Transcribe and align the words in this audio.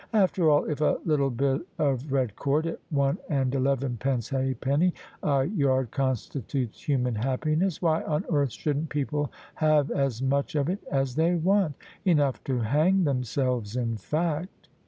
After 0.13 0.49
all, 0.49 0.65
if 0.65 0.81
a 0.81 0.97
little 1.05 1.29
bit 1.29 1.61
of 1.77 2.11
red 2.11 2.35
cord 2.35 2.65
at 2.65 2.79
one 2.89 3.19
and 3.29 3.53
elevenpence 3.53 4.29
halfpenny 4.29 4.95
a 5.21 5.45
yard 5.45 5.91
constitutes 5.91 6.81
human 6.81 7.13
happiness, 7.13 7.83
why 7.83 8.01
on 8.05 8.25
earth 8.31 8.51
shouldn't 8.51 8.89
people 8.89 9.31
have 9.53 9.91
as 9.91 10.19
much 10.19 10.55
of 10.55 10.69
it 10.69 10.83
as 10.91 11.13
they 11.13 11.35
want— 11.35 11.75
enough 12.03 12.43
to 12.45 12.61
hang 12.61 13.03
themselves 13.03 13.75
in 13.75 13.95
fact?" 13.95 14.69